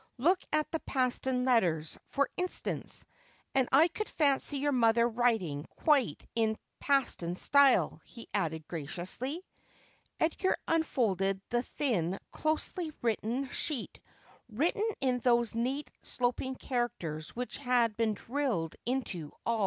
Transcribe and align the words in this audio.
Look 0.17 0.41
at 0.51 0.71
the 0.71 0.79
Paston 0.79 1.45
letters, 1.45 1.95
for 2.07 2.27
instance. 2.35 3.05
And 3.53 3.69
I 3.71 3.87
could 3.87 4.09
fancy 4.09 4.57
your 4.57 4.71
mother 4.71 5.07
writing 5.07 5.65
quite 5.75 6.25
in 6.33 6.53
the 6.53 6.59
Paston 6.79 7.35
style,' 7.35 8.01
he 8.03 8.27
added 8.33 8.67
graciously. 8.67 9.45
Edgar 10.19 10.57
unfolded 10.67 11.39
the 11.51 11.61
thin, 11.61 12.17
closely 12.31 12.91
written 13.03 13.47
sheet, 13.49 13.99
written 14.49 14.89
in 15.01 15.19
those 15.19 15.53
neat, 15.53 15.91
sloping 16.01 16.55
characters 16.55 17.35
which 17.35 17.57
had 17.57 17.95
been 17.95 18.15
drilled 18.15 18.75
into 18.87 19.27
all 19.29 19.29
320 19.29 19.37
Asphodel. 19.45 19.59